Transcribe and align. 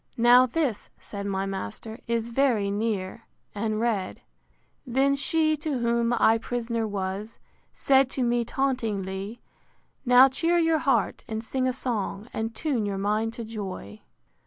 Now 0.17 0.47
this, 0.47 0.89
said 0.99 1.27
my 1.27 1.45
master, 1.45 1.99
is 2.07 2.29
very 2.29 2.71
near; 2.71 3.27
and 3.53 3.79
read: 3.79 4.17
III. 4.17 4.23
Then 4.93 5.15
she, 5.15 5.55
to 5.57 5.77
whom 5.77 6.11
I 6.13 6.39
prisoner 6.39 6.87
was, 6.87 7.37
Said 7.75 8.09
to 8.17 8.23
me 8.23 8.43
tauntingly, 8.43 9.41
Now 10.03 10.27
cheer 10.27 10.57
your 10.57 10.79
heart, 10.79 11.23
and 11.27 11.43
sing 11.43 11.67
a 11.67 11.71
song, 11.73 12.27
And 12.33 12.55
tune 12.55 12.83
your 12.87 12.97
mind 12.97 13.33
to 13.33 13.43
joy. 13.45 14.01